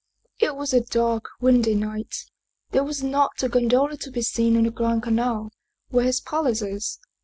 "It 0.47 0.55
was 0.55 0.73
a 0.73 0.81
dark, 0.81 1.29
windy 1.41 1.75
night; 1.75 2.25
there 2.71 2.83
was 2.83 3.03
not 3.03 3.43
a 3.43 3.47
gondola 3.47 3.97
to 3.97 4.09
be 4.09 4.23
seen 4.23 4.57
on 4.57 4.63
the 4.63 4.71
Grand 4.71 5.03
Canal, 5.03 5.51
where 5.89 6.05
his 6.07 6.19
palace 6.19 6.63
is. 6.63 6.97